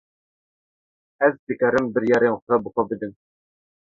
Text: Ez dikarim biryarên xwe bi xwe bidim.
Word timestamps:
Ez 1.27 1.31
dikarim 1.49 1.89
biryarên 1.97 2.35
xwe 2.45 2.55
bi 2.63 2.69
xwe 2.73 2.83
bidim. 2.89 3.13